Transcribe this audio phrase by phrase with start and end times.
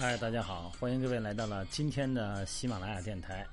[0.00, 3.46] 嗨，大家好，欢迎各位来到了今天的喜马拉雅电台，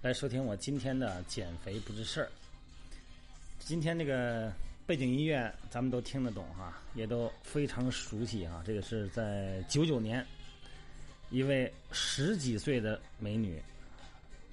[0.00, 2.30] 来收听我今天的减肥不是事儿。
[3.58, 4.52] 今天这个
[4.86, 8.62] 背景音乐咱们都听得懂哈，也都非常熟悉哈。
[8.64, 10.24] 这个是在九九年，
[11.30, 13.60] 一位十几岁的美女、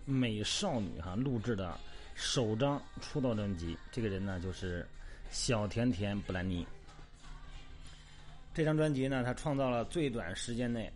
[0.05, 1.80] 美少女哈录制的
[2.16, 3.77] 首张出道专辑。
[3.91, 4.84] 这个人呢，就是
[5.30, 6.66] 小甜甜布兰妮。
[8.52, 10.91] 这张专辑呢，她创造了最短时间内。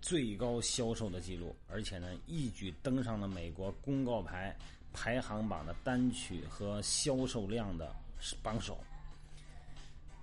[0.00, 4.56] 最高销售的记录，而且呢，一举登上了美国公告牌
[4.92, 7.94] 排行榜的单曲和销售量的
[8.42, 8.78] 榜首。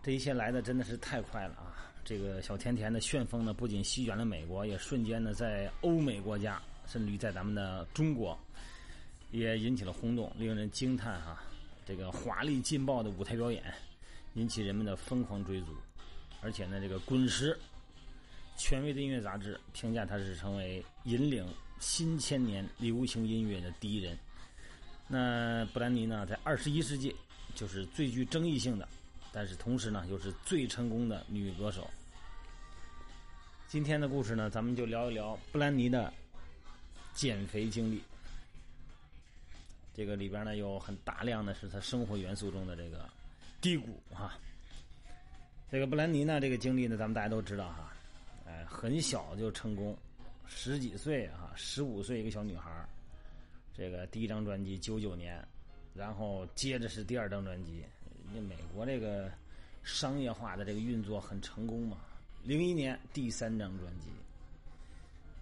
[0.01, 1.94] 这一切来的真的是太快了啊！
[2.03, 8.38] 这个小甜甜的旋风呢，不仅席卷了美国，也瞬间呢在欧美国家，甚至于在咱们的中国，
[9.31, 11.41] 也引起了轰动，令人惊叹哈！
[11.85, 13.63] 这个华丽劲爆的舞台表演，
[14.33, 15.67] 引起人们的疯狂追逐，
[16.41, 17.57] 而且呢，这个滚石。
[18.57, 21.45] 权威的音乐杂志评价他是成为引领
[21.79, 24.17] 新千年流行音乐的第一人。
[25.07, 27.15] 那布兰妮呢，在二十一世纪
[27.55, 28.87] 就是最具争议性的，
[29.31, 31.89] 但是同时呢又是最成功的女歌手。
[33.67, 36.13] 今天的故事呢，咱们就聊一聊布兰妮的
[37.13, 38.01] 减肥经历。
[39.95, 43.09] 这个里边呢有很大量的是她生活元素中的这个
[43.59, 44.33] 低谷哈。
[45.69, 47.91] 这个布兰妮呢，这个经历呢，咱们大家都知道哈。
[48.65, 49.97] 很小就成功，
[50.45, 52.69] 十几岁哈，十五岁一个小女孩
[53.73, 55.45] 这个第一张专辑九九年，
[55.94, 57.83] 然后接着是第二张专辑，
[58.33, 59.31] 那美国这个
[59.83, 61.97] 商业化的这个运作很成功嘛。
[62.44, 64.09] 零一年第三张专辑，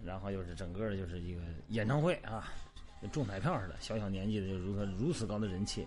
[0.04, 2.52] 然后又是整个的就是一个演唱会啊，
[3.00, 5.86] 跟中彩票似的，小小年纪的就如何如此高的人气，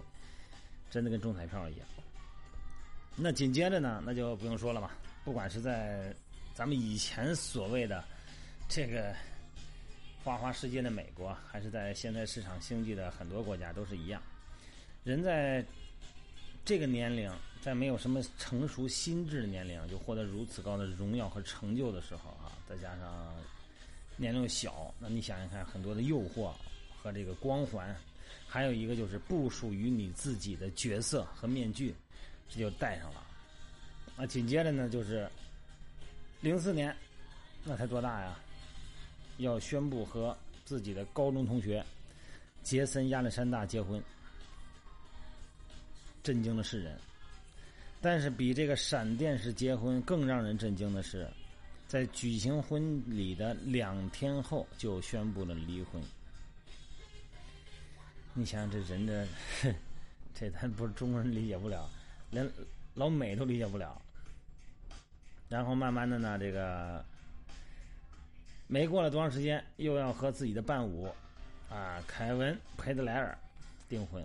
[0.89, 1.87] 真的跟中彩票一样。
[3.15, 4.91] 那紧接着呢，那就不用说了嘛，
[5.23, 6.13] 不管是在。
[6.55, 8.01] 咱们以前所谓的
[8.69, 9.13] 这个
[10.23, 14.21] 花花世界的美国，还是在现在市场经济的很多国家都是一样。
[15.03, 15.63] 人在
[16.63, 17.29] 这个年龄，
[17.61, 23.35] 在没有什么成熟心智的年龄，就获得如此高的荣耀和成就的时候啊，再加上
[24.15, 26.53] 年龄小，那你想想看，很多的诱惑
[26.97, 27.93] 和这个光环，
[28.47, 31.93] 还有一个就是不属于你自己的角色和面具，
[32.47, 33.21] 这就戴上了。
[34.15, 35.29] 那紧接着呢，就是。
[36.45, 36.95] 零四年，
[37.63, 38.37] 那才多大呀？
[39.37, 41.83] 要宣布和自己的高中同学
[42.61, 43.99] 杰森·亚历山大结婚，
[46.21, 46.95] 震惊了世人。
[47.99, 51.27] 但是比这个闪电式结婚更让人震惊的是，
[51.87, 55.99] 在举行婚礼的两天后就宣布了离婚。
[58.35, 59.73] 你想想，这人这，
[60.35, 61.89] 这咱不是中国人理解不了，
[62.29, 62.47] 连
[62.93, 63.99] 老美都理解不了。
[65.55, 67.01] 然后慢慢的呢，这个
[68.67, 71.07] 没过了多长时间，又要和自己的伴舞
[71.69, 73.37] 啊凯文·佩德莱尔
[73.87, 74.21] 订婚。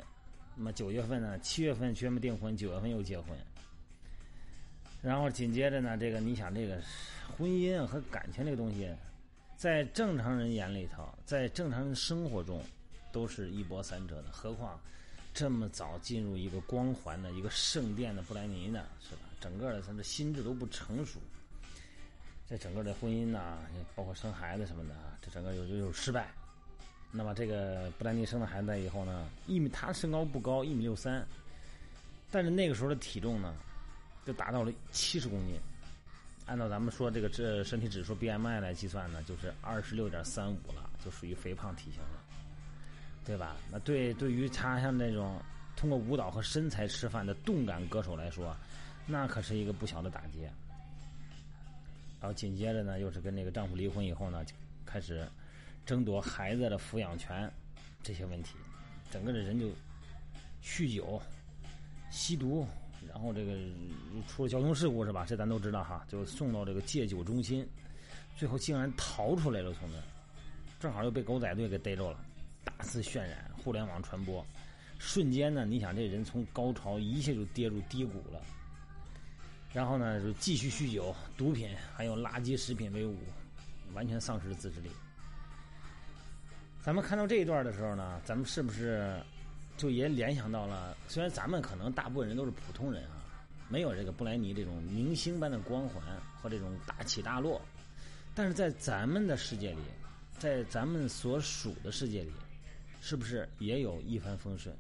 [0.56, 3.28] 那么九月份呢，七月份宣布订婚，九月份又结婚。
[5.00, 6.82] 然后紧接着呢，这个你想，这个
[7.38, 8.92] 婚姻和感情这个东西，
[9.56, 12.60] 在正常人眼里头，在正常人生活中，
[13.12, 14.76] 都是一波三折的，何况。
[15.32, 19.29] 这么早进入一个光环的一个圣殿的布兰妮呢，是吧？
[19.40, 21.18] 整个的他的心智都不成熟，
[22.48, 23.58] 这整个的婚姻呐，
[23.96, 26.28] 包括生孩子什么的啊，这整个有有失败。
[27.10, 31.26] 那么这个布兰妮生了孩子以后呢，一米他身高不高，一米六三，
[32.30, 33.56] 但是那个时候的体重呢，
[34.24, 35.56] 就达到了七十公斤。
[36.46, 42.20] 按照咱们说这个这身体指数 BMI 来计算呢，就是二十六点三五了，就属于肥胖体型了。
[43.24, 43.56] 对吧？
[43.70, 45.40] 那对对于他像那种
[45.76, 48.56] 通过舞蹈和身材吃饭的动感歌手来说，
[49.06, 50.42] 那可是一个不小的打击。
[52.20, 54.44] 然后紧接着呢，又是跟那个丈夫离婚以后呢，
[54.84, 55.26] 开始
[55.86, 57.50] 争夺孩子的抚养权
[58.02, 58.56] 这些问题，
[59.10, 59.68] 整个的人就
[60.62, 61.20] 酗酒、
[62.10, 62.66] 吸毒，
[63.08, 63.56] 然后这个
[64.28, 65.24] 出了交通事故是吧？
[65.26, 67.66] 这咱都知道哈，就送到这个戒酒中心，
[68.36, 69.98] 最后竟然逃出来了，从那
[70.78, 72.18] 正好又被狗仔队给逮着了。
[72.62, 74.44] 大肆渲染，互联网传播，
[74.98, 78.42] 瞬间呢，你想这人从高潮一下就跌入低谷了，
[79.72, 83.16] 然后呢就继续酗酒、毒品，还有垃圾食品为伍，
[83.94, 84.90] 完全丧失了自制力。
[86.82, 89.20] 咱们看到这一段的时候呢，咱们是不是
[89.76, 90.96] 就也联想到了？
[91.08, 93.22] 虽然咱们可能大部分人都是普通人啊，
[93.68, 96.02] 没有这个布莱尼这种明星般的光环
[96.40, 97.60] 和这种大起大落，
[98.34, 99.82] 但是在咱们的世界里，
[100.38, 102.32] 在咱们所属的世界里。
[103.02, 104.76] 是不是也有一帆风顺？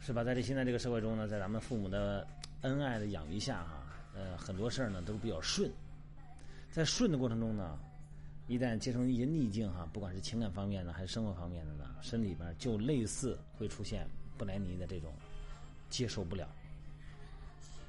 [0.00, 0.22] 是吧？
[0.22, 2.24] 在这现在这个社会中呢，在咱们父母的
[2.64, 5.70] 恩爱的养育下，哈，呃，很多事儿呢都比较顺。
[6.70, 7.78] 在顺的过程中呢，
[8.48, 14.08] 一旦接受一些逆境哈，不管是情感方面的还是生活方面的呢，身体里边就类似会出现
[14.38, 15.12] 布莱尼的这种
[15.90, 16.48] 接受不了。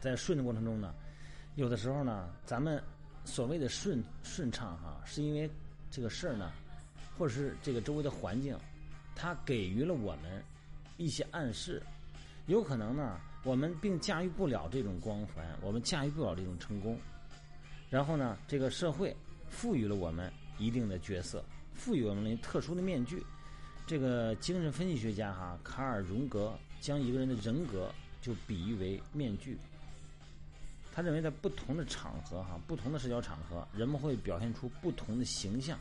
[0.01, 0.93] 在顺的过程中呢，
[1.55, 2.83] 有的时候呢，咱们
[3.23, 5.49] 所谓的顺顺畅哈，是因为
[5.89, 6.51] 这个事儿呢，
[7.17, 8.59] 或者是这个周围的环境，
[9.15, 10.43] 它给予了我们
[10.97, 11.81] 一些暗示，
[12.47, 16.99] 有可能呢，我们并驾驭不了这种光环，我们驾驭不了这种成功。
[17.91, 19.15] 然后呢，这个社会
[19.47, 21.45] 赋予了我们一定的角色，
[21.75, 23.23] 赋予我们特殊的面具。
[23.85, 29.59] 这个精神分析学家哈卡尔荣格将一个人的人格就比喻为面具。
[30.91, 35.77] 他认为，在不同的场合，哈，不同的社交场合，人们会表现出不同的形象，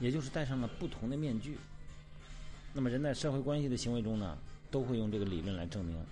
[0.00, 1.56] 也就是戴上了不同的面具。
[2.72, 4.36] 那么，人在社会关系的行为中呢，
[4.70, 6.04] 都会用这个理论来证明。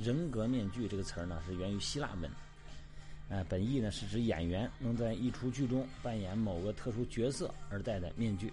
[0.00, 2.30] 人格面具这个词儿呢，是源于希腊文，
[3.28, 8.52] 呃，本意呢是指演员能在一出剧中扮演某个特殊角色而戴的面具。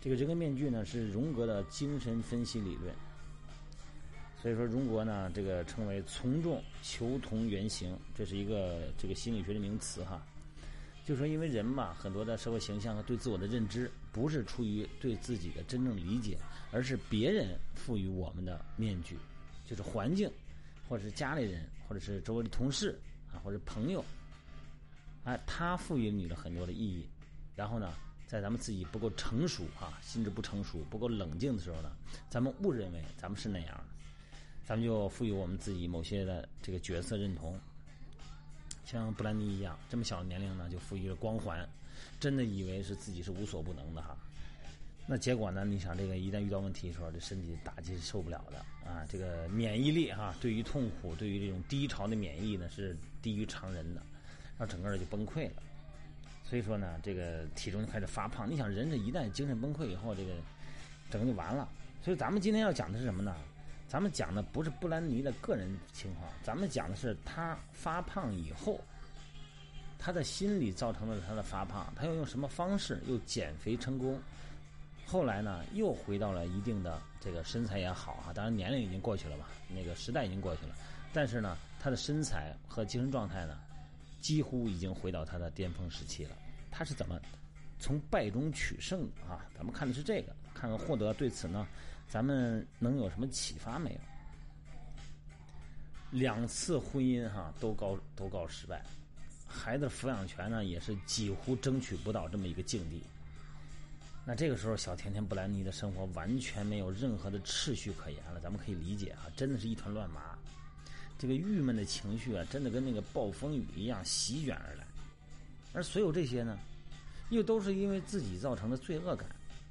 [0.00, 2.92] 这个人格面具呢，是荣格的精神分析理论。
[4.42, 10.20] 所以说，荣格呢，这个称为从众求同原型，这是一个这个心理学的名词哈。
[11.06, 16.36] 就说因为人嘛，很多的社会形象和对自我的认知，不是出于对自己的真正理解，
[16.72, 19.16] 而是别人赋予我们的面具，
[19.72, 20.30] 就是环境，
[20.86, 23.00] 或者是家里人，或者是周围的同事
[23.32, 24.04] 啊，或者朋友，
[25.24, 27.08] 哎，他赋予你了很多的意义。
[27.56, 27.94] 然后呢，
[28.26, 31.90] 在咱们自己不够成熟啊，心智不成熟、不够冷静的时候呢，
[32.28, 33.84] 咱们误认为咱们是那样的。
[34.66, 37.58] 咱们就赋予我们自己某些的这个角色认同，
[38.84, 41.66] 像布兰妮一样，这么小的年龄呢，就赋予了光环，
[42.20, 44.14] 真的以为是自己是无所不能的哈。
[45.04, 45.64] 那结果呢？
[45.64, 48.58] 你想，这个一旦遇到问题的时候，这身体打击是受不了的
[48.88, 49.04] 啊。
[49.08, 54.00] 这个免疫力哈，对于痛苦，对于这种低潮的免疫呢，是低于常人的，
[54.56, 55.62] 然后整个就崩溃了。
[56.44, 58.48] 所以说呢，这个体重就开始发胖。
[58.48, 60.32] 你想，人这一旦精神崩溃以后，这个
[61.10, 61.68] 整个就完了。
[62.02, 63.34] 所以咱们今天要讲的是什么呢？
[63.88, 68.80] 咱们讲的不是布兰妮的个人情况，咱们讲的是他发胖以后，
[69.98, 74.18] 他的心理造成了他的发胖，他又用什么方式又减肥成功？
[75.12, 80.74] 后来呢，又回到了一定的这个身材也好啊，当然年龄已经过去了嘛，那个时代已经过去了，
[81.12, 83.60] 但是呢，他的身材和精神状态呢，
[84.22, 86.30] 几乎已经回到他的巅峰时期了。
[86.70, 87.20] 他是怎么
[87.78, 89.44] 从败中取胜啊？
[89.54, 91.68] 咱们看的是这个，看看获得对此呢？
[92.08, 93.98] 咱们能有什么启发没有？
[96.12, 98.82] 两次婚姻哈都告都告失败，
[99.46, 103.02] 孩子抚养权呢也是几乎争取不到这么一个境地。
[104.24, 108.38] 那这个时候，小甜甜布兰妮的生活完全没有任何的秩序可言了。
[108.40, 110.38] 咱们可以理解啊，真的是一团乱麻。
[111.18, 114.84] 这个郁闷的情绪啊，真的跟那个暴风雨一样席卷而来。
[115.72, 116.56] 而所有这些呢，
[117.30, 119.28] 又都是因为自己造成的罪恶感、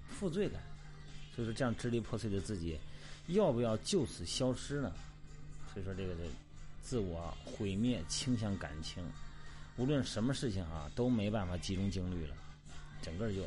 [0.09, 0.61] 负罪感。
[1.33, 2.77] 所以说，这样支离破碎的自己，
[3.27, 4.91] 要不要就此消失呢？
[5.73, 6.23] 所以说，这个的
[6.83, 9.01] 自我毁灭倾向感情，
[9.77, 12.35] 无论什么事情啊，都没办法集中精力了，
[13.01, 13.45] 整个就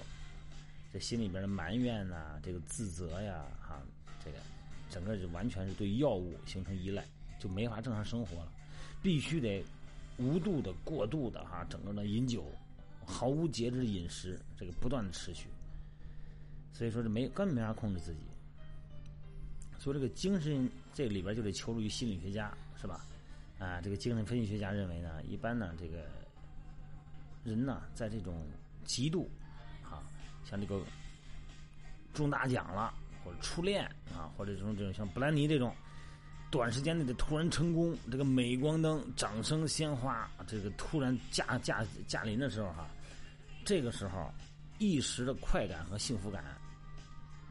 [0.94, 3.82] 这心里边的埋怨呐，这个自责呀，哈，
[4.24, 4.38] 这个
[4.88, 7.04] 整个就完全是对药物形成依赖，
[7.36, 8.52] 就没法正常生活了，
[9.02, 9.60] 必须得
[10.18, 12.44] 无度的、过度的哈，整个的饮酒，
[13.04, 15.48] 毫无节制饮食，这个不断的持续。
[16.72, 18.20] 所以说，这没根本没法控制自己。
[19.80, 23.04] 所以这个精神这里边就得求助于心理学家，是吧？
[23.58, 26.06] 啊，这个精神分析学家认为呢，一般呢，这个
[27.42, 28.46] 人呢，在这种
[28.84, 29.28] 极度，
[30.48, 30.80] 像这个
[32.12, 32.92] 中大奖了，
[33.24, 33.84] 或者初恋
[34.14, 35.74] 啊，或者这种这种像布兰妮这种
[36.50, 42.88] 短时间内的突然成功，这个镁光灯、掌声、鲜花，这个突然驾驾驾临的时候哈，
[43.64, 44.32] 这个时候
[44.78, 46.44] 一时的快感和幸福感。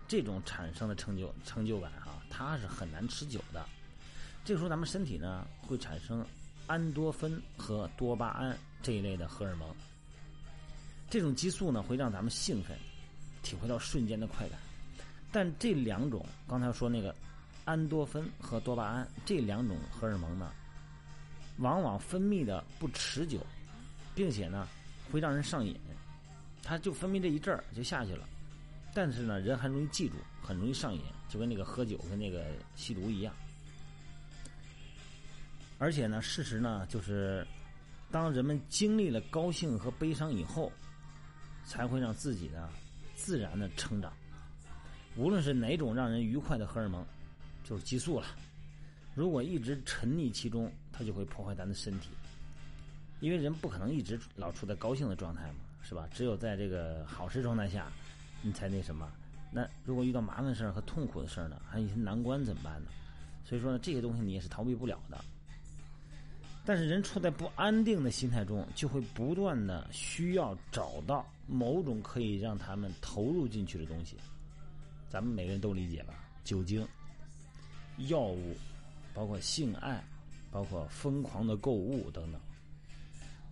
[0.05, 3.65] 这种产生的成就成就感哈，它是很难持久的。
[4.43, 6.23] 这个时候，咱们身体呢会产生
[6.67, 9.73] 安多芬和多巴胺这一类的荷尔蒙。
[11.13, 12.75] 这种激素呢会让咱们兴奋，
[13.43, 14.57] 体会到瞬间的快感。
[15.31, 17.13] 但这两种刚才说那个
[17.65, 20.51] 安多芬和多巴胺这两种荷尔蒙呢，
[21.59, 23.45] 往往分泌的不持久，
[24.15, 24.67] 并且呢
[25.11, 25.79] 会让人上瘾。
[26.63, 28.27] 它就分泌这一阵儿就下去了。
[28.91, 32.43] 但是呢，人还容易记住，很容易上瘾，就跟那个喝酒跟那个
[32.75, 33.31] 吸毒一样。
[35.77, 37.45] 而且呢，事实呢，就是
[38.09, 40.71] 当人们经历了高兴和悲伤以后，
[41.65, 42.69] 才会让自己呢
[43.15, 44.11] 自然的成长。
[45.15, 47.05] 无论是哪种让人愉快的荷尔蒙，
[47.63, 48.27] 就是激素了。
[49.15, 52.09] 如果一直沉溺其中，它就会破坏咱的身体。
[53.19, 56.09] 因为人不可能一直老处在高兴的状态嘛，是吧？
[56.13, 57.91] 只有在这个好事状态下，
[58.41, 59.09] 你才那什么。
[59.51, 62.89] 那如果遇到麻烦事儿和痛苦的事儿呢，还有一些难关怎么办呢？
[63.45, 65.23] 所以说呢，这些东西你也是逃避不了的。
[66.65, 74.15] 但是人处在不安定的心态中，就会不断的需要找到某种可以让他们投入进去的东西。
[75.09, 76.13] 咱们每个人都理解吧？
[76.45, 76.87] 酒精、
[78.07, 78.55] 药物，
[79.13, 80.01] 包括性爱，
[80.51, 82.39] 包括疯狂的购物等等。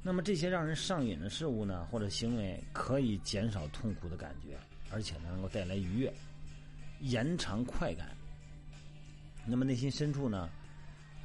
[0.01, 4.57] 那么这些让人上瘾的事物呢，或者行为，可以减少痛苦的感觉，
[4.89, 6.13] 而且呢，能够带来愉悦，
[7.01, 8.15] 延长快感。
[9.45, 10.49] 那么内心深处呢，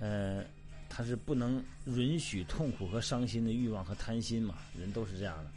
[0.01, 0.45] 呃。
[0.97, 4.55] 他是不能允许痛苦和伤心的欲望和贪心嘛？
[4.81, 5.51] 人都是这样的，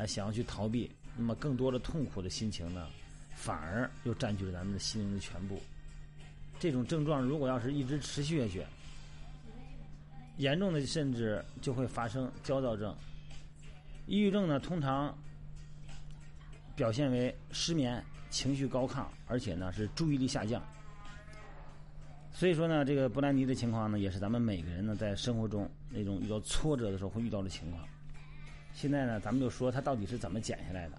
[0.00, 2.86] 啊，想要去逃避，那么更多的痛苦的心情呢，
[3.34, 5.60] 反而又占据了咱们的心灵的全部。
[6.60, 8.64] 这种症状如果要是一直持续下去，
[10.36, 12.96] 严重的甚至就会发生焦躁症。
[14.06, 15.12] 抑郁症呢，通常
[16.76, 18.00] 表现为失眠、
[18.30, 20.62] 情绪高亢，而且呢是注意力下降。
[22.38, 27.82] 所以说呢，这个布兰妮的情况呢，也是咱们每个人呢在生活中那种遇到挫折的时候会遇到的情况。
[28.74, 30.98] 现在呢，咱们就说他到底是怎么减下来的。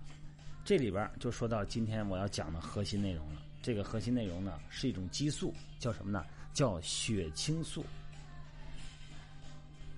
[0.65, 3.41] 这里边就说到今天我要讲的核心内容了。
[3.61, 6.25] 这个核心内容呢，是一种激素，叫什么呢？
[6.53, 7.85] 叫血清素。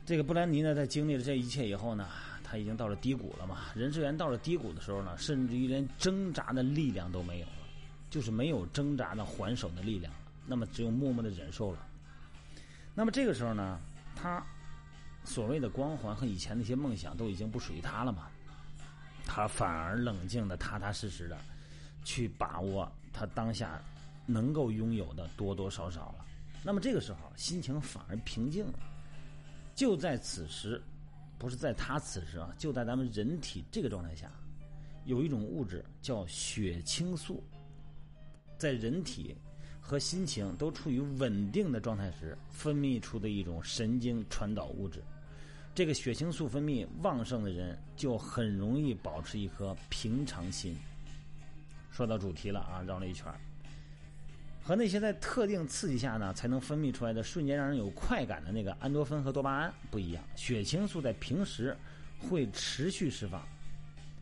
[0.05, 2.10] 这个布兰妮呢，在经历了这一切以后呢，
[2.43, 3.60] 他已经到了低谷了嘛。
[3.74, 7.53] 人之元到了低谷的时候呢，甚至于连挣扎的力量都没有了，
[8.10, 10.13] 就是没有挣扎的还手的力量。
[10.50, 11.88] 那么只有默默的忍受了。
[12.96, 13.79] 那么这个时候呢，
[14.15, 14.44] 他
[15.24, 18.27] 所谓的光环和以前那些梦想都已经不属于他了嘛？
[19.25, 21.38] 他反而冷静的、踏踏实实的
[22.03, 23.79] 去把握他当下
[24.25, 26.25] 能够拥有的多多少少了。
[26.63, 28.79] 那么这个时候心情反而平静了。
[29.75, 30.82] 就在此时，
[31.38, 34.32] 不是在他此时啊，就在咱们人体这个状态下，
[35.06, 37.44] 有一种物质叫血清素，
[38.58, 39.38] 在人体。
[39.89, 45.01] 和心情都处于稳定的状态时，分泌出的一种神经传导物质。
[45.74, 50.77] 这个血清素分泌旺盛的人，就很容易保持一颗平常心。
[51.89, 53.25] 说到主题了啊，绕了一圈
[54.62, 61.75] 和那些在特定刺激下呢才能分泌出来的瞬间让人有快感的那个安多芬和多巴胺不一样，血清素在平时
[62.19, 63.43] 会持续释放。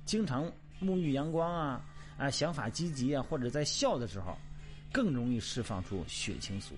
[0.06, 0.50] 经常
[0.82, 1.86] 沐浴阳光啊
[2.18, 4.38] 啊，想法积极啊，或者在笑的时候。
[4.92, 6.76] 更容易释放出血清素。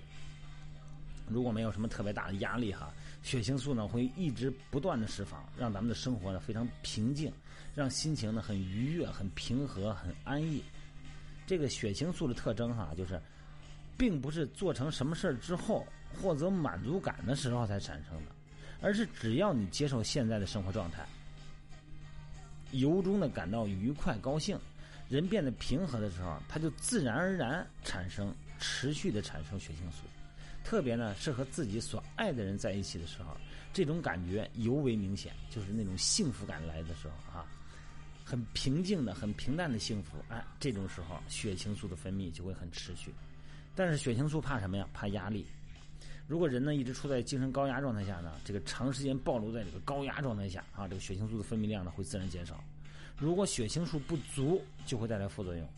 [1.28, 7.32] 如果没有什么特别大的压力哈，血清素呢会一直不断的释放，让咱们的生活呢非常平静，
[7.74, 10.62] 让心情呢很愉悦、很平和、很安逸。
[11.46, 13.20] 这个血清素的特征哈，就是
[13.96, 15.86] 并不是做成什么事儿之后
[16.20, 18.32] 获得满足感的时候才产生的，
[18.80, 21.06] 而是只要你接受现在的生活状态，
[22.72, 24.58] 由衷的感到愉快、高兴。
[25.10, 30.04] 人变得平和的时候，他就自然而然产生持续的产生血清素，
[30.62, 33.36] 特别呢是和自己所爱的人在一起的时候，
[33.72, 37.44] 这种感觉尤为明显，就是那种幸福感来的时候啊，
[38.24, 43.12] 很平静的、很平淡的幸福，哎，这种时候血清素的分泌就会很持续。
[43.74, 44.88] 但是血清素怕什么呀？
[44.94, 45.44] 怕压力。
[46.28, 52.62] 如果人呢一直处在精神高压状态下呢，这个长时间暴露在这个高压状态下啊，这个血清素的分泌量呢会自然减少。
[53.20, 55.68] 如果血清素不足，就会带来副作用，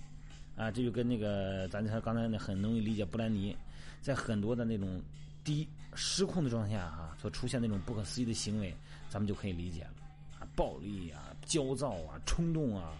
[0.56, 3.54] 啊，这就跟那个咱才刚才那很容易理解，布兰妮
[4.00, 5.02] 在很多的那种
[5.42, 8.72] 低失控的状态下哈，所出现那种不可思议的行为，
[9.10, 9.90] 咱们就可以理解了，
[10.38, 12.92] 啊，暴力啊，焦躁啊，冲动啊，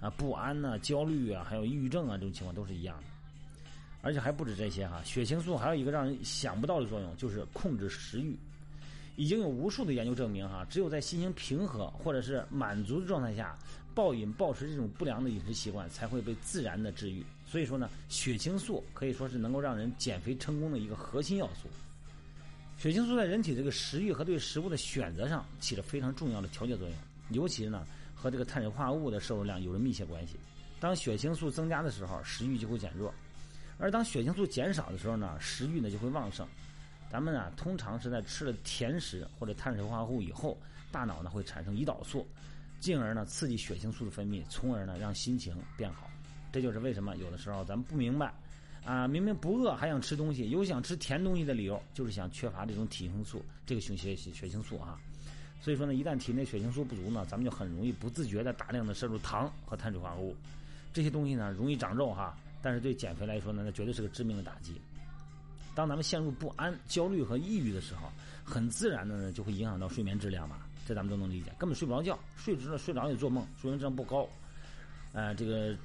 [0.00, 3.04] 啊，不安呐，焦虑啊，还有抑郁症啊，这种情况都是一样的，
[4.00, 8.34] 而且还不止这些哈，血清素还有一个让人想不到的作用，就是控制食欲。
[9.16, 13.58] 已经有无数的研究证明，哈，只有在心情平和或者是满足的状态下，
[13.94, 17.24] 暴饮暴食这种不良的饮食习惯才会被自然的治愈。
[17.46, 21.68] 所以说呢，血清素可以说是能够让人减肥成功的一个核心要素。
[22.78, 26.96] 血清素在人体这个食欲和对食物的选择上起着非常重要的调节作用，
[27.30, 30.36] 尤其呢和这个碳水化合物的摄入量有着密切关系。
[30.78, 33.12] 当血清素增加的时候，食欲就会减弱；
[33.76, 36.46] 而当血清素减少的时候呢，食欲呢就会旺盛。
[37.10, 40.56] 咱们啊，通常是在吃了甜食或者碳水化合物以后，
[40.90, 42.26] 大脑呢会产生胰岛素，
[42.80, 46.10] 进而呢刺激血清素的分泌，从而呢让心情变好。
[46.50, 48.32] 这就是为什么有的时候咱们不明白，
[48.84, 54.98] 啊，明明不饿还想吃东西，有想吃甜东西的理由，就是想缺乏这种体型素，这个血血血清素啊。
[55.60, 60.34] 所以说呢，一旦体内血清素不足呢，咱们就很容易不自觉的大量的摄入糖和碳水化合物，
[60.92, 64.80] 这些东西呢容易长肉哈，但是对减肥来说呢，那绝对是个致命的打击。
[65.74, 68.10] 当咱们陷入不安、焦虑和抑郁的时候，
[68.42, 70.56] 很自然的呢就会影响到睡眠质量嘛。
[70.90, 74.28] 这咱们都能理解，根本睡不着觉，睡着了睡着也做梦，睡眠质量不高，
[75.12, 75.76] 呃，这个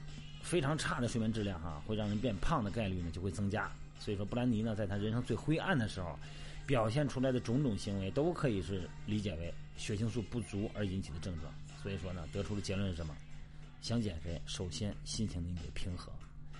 [0.41, 3.71] 非常差的睡眠质量哈，会让人变胖的概率呢就会增加。
[3.99, 6.17] 所以说，布兰妮呢，在他人生最灰暗的时候，
[6.65, 11.53] 表现出来的种种行为，都可以是理解为血清素不足而引起的症状。
[11.83, 13.15] 所以说呢，得出的结论是什么？
[13.81, 16.11] 想减肥，首先心情你得平和，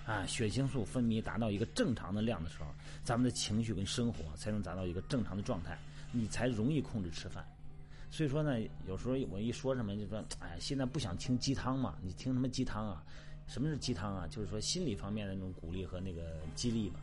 [0.06, 2.66] 啊，血清素分泌达到一个正常的量的时候，
[3.02, 5.76] 咱们的情绪跟生活才能达到一个正常的状态，
[6.12, 7.44] 你才容易控制吃饭。
[8.16, 8.58] 所以说呢，
[8.88, 11.98] 有时候我一说什么就说，哎，现在不想听鸡汤嘛？
[12.00, 13.04] 你听什么鸡汤啊？
[13.46, 14.26] 什么是鸡汤啊？
[14.30, 16.94] 就是说心理方面的那种鼓励和那个激励嘛。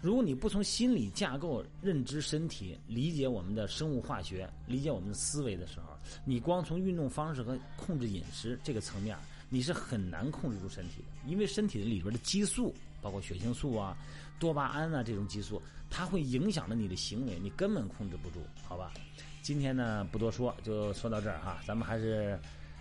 [0.00, 5.88] 如果你不从心理架构认知身体、理解我们的生物化学、理解我们的思维的时候，
[6.24, 9.14] 你光从运动方式和控制饮食这个层面，
[9.50, 11.30] 你是很难控制住身体的。
[11.30, 13.94] 因为身体的里边的激素，包括血清素啊、
[14.40, 15.60] 多巴胺啊这种激素，
[15.90, 18.94] 它会影响着你的行为，你根本控制不住，好吧？
[19.42, 21.58] 今天呢不多说，就说到这儿哈。
[21.66, 22.38] 咱们还是，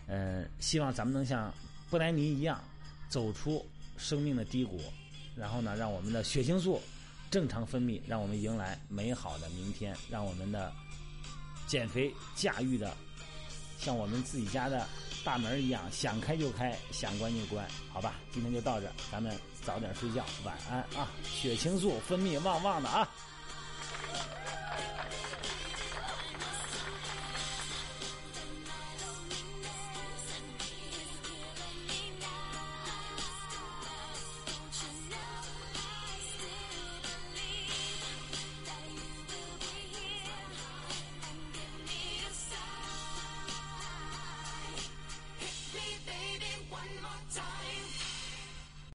[0.08, 1.51] 嗯，希望咱们能像
[1.89, 2.62] 布莱尼一样，
[3.10, 3.65] 走出
[3.98, 4.80] 生命的低谷，
[5.36, 6.80] 然后呢，让我们的血清素。
[7.32, 10.70] 正常分泌，让我们迎来美好的明天，让我们的
[11.65, 12.94] 减肥驾驭的
[13.80, 14.86] 像我们自己家的
[15.24, 18.15] 大门一样，想开就开，想关就关，好吧？
[18.34, 21.10] 今天就到这儿，咱们早点睡觉，晚安啊！
[21.24, 23.10] 血清素分泌旺旺的啊！